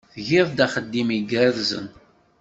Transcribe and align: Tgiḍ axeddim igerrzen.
Tgiḍ 0.13 0.49
axeddim 0.65 1.09
igerrzen. 1.17 1.87